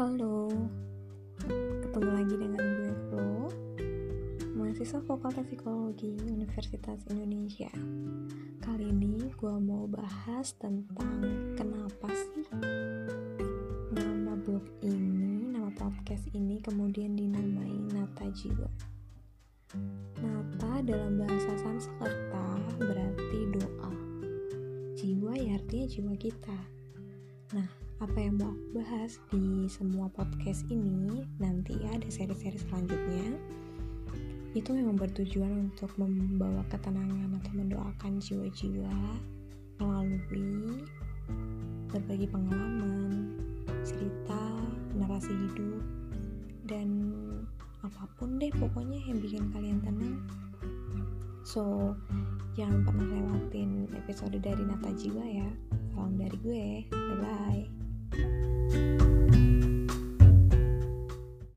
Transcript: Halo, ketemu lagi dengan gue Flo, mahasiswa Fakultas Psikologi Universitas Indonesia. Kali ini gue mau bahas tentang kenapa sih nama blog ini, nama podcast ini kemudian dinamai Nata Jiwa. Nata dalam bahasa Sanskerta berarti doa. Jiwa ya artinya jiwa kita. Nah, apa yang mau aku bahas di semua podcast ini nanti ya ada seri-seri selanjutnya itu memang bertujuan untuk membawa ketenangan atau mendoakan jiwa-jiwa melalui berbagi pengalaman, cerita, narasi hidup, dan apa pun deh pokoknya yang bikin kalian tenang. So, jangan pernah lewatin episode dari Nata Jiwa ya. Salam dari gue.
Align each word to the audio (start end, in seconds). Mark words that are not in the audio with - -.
Halo, 0.00 0.48
ketemu 1.84 2.08
lagi 2.08 2.32
dengan 2.40 2.64
gue 2.64 2.92
Flo, 3.12 3.52
mahasiswa 4.56 4.96
Fakultas 5.04 5.44
Psikologi 5.44 6.16
Universitas 6.24 7.04
Indonesia. 7.12 7.68
Kali 8.64 8.88
ini 8.88 9.28
gue 9.28 9.54
mau 9.60 9.84
bahas 9.84 10.56
tentang 10.56 11.20
kenapa 11.52 12.08
sih 12.16 12.48
nama 13.92 14.40
blog 14.40 14.64
ini, 14.80 15.52
nama 15.52 15.68
podcast 15.76 16.32
ini 16.32 16.64
kemudian 16.64 17.12
dinamai 17.12 17.92
Nata 17.92 18.24
Jiwa. 18.32 18.72
Nata 20.16 20.80
dalam 20.80 21.20
bahasa 21.20 21.52
Sanskerta 21.60 22.56
berarti 22.80 23.40
doa. 23.52 23.92
Jiwa 24.96 25.36
ya 25.36 25.60
artinya 25.60 25.84
jiwa 25.92 26.16
kita. 26.16 26.56
Nah, 27.52 27.89
apa 28.00 28.16
yang 28.16 28.40
mau 28.40 28.48
aku 28.48 28.80
bahas 28.80 29.20
di 29.28 29.68
semua 29.68 30.08
podcast 30.16 30.64
ini 30.72 31.20
nanti 31.36 31.76
ya 31.76 31.92
ada 31.92 32.08
seri-seri 32.08 32.56
selanjutnya 32.56 33.36
itu 34.56 34.72
memang 34.72 34.96
bertujuan 34.96 35.68
untuk 35.68 35.92
membawa 36.00 36.64
ketenangan 36.72 37.36
atau 37.36 37.52
mendoakan 37.52 38.16
jiwa-jiwa 38.16 38.96
melalui 39.84 40.80
berbagi 41.92 42.24
pengalaman, 42.32 43.36
cerita, 43.84 44.42
narasi 44.96 45.30
hidup, 45.36 45.84
dan 46.66 46.88
apa 47.84 48.08
pun 48.16 48.40
deh 48.40 48.50
pokoknya 48.58 48.98
yang 49.06 49.20
bikin 49.22 49.44
kalian 49.54 49.78
tenang. 49.84 50.18
So, 51.44 51.94
jangan 52.58 52.82
pernah 52.84 53.06
lewatin 53.06 53.92
episode 53.92 54.34
dari 54.40 54.62
Nata 54.66 54.90
Jiwa 54.96 55.24
ya. 55.24 55.50
Salam 55.94 56.18
dari 56.18 56.36
gue. 56.42 56.99